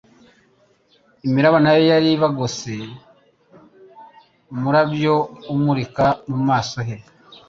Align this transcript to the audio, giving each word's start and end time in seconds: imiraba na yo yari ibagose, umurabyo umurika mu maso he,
imiraba 1.25 1.57
na 1.63 1.71
yo 1.75 1.81
yari 1.91 2.09
ibagose, 2.13 2.73
umurabyo 4.53 5.13
umurika 5.53 6.05
mu 6.31 6.39
maso 6.49 6.77
he, 6.87 6.95